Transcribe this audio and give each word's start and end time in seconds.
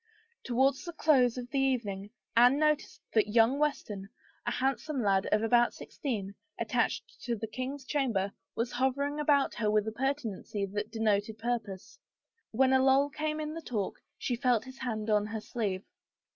Towards 0.43 0.83
the 0.83 0.93
close 0.93 1.37
of 1.37 1.51
the 1.51 1.59
evening 1.59 2.09
Anne 2.35 2.57
noticed 2.57 3.01
that 3.13 3.27
young 3.29 3.59
Weston, 3.59 4.09
a 4.47 4.51
handsome 4.51 5.03
lad 5.03 5.27
of 5.27 5.43
about 5.43 5.75
sixteen, 5.75 6.33
attached 6.59 7.21
to 7.25 7.35
the 7.35 7.45
king's 7.45 7.85
chamber, 7.85 8.31
was 8.55 8.71
hovering 8.71 9.19
about 9.19 9.53
her 9.53 9.69
with 9.69 9.87
a 9.87 9.91
pertinacity 9.91 10.65
that 10.73 10.89
denoted 10.89 11.37
purpose. 11.37 11.99
When 12.49 12.73
a 12.73 12.81
lull 12.81 13.11
came 13.11 13.39
in 13.39 13.53
the 13.53 13.61
talk 13.61 13.93
she 14.17 14.35
felt 14.35 14.65
his 14.65 14.79
hand 14.79 15.11
on 15.11 15.27
her 15.27 15.39
sleeve. 15.41 15.83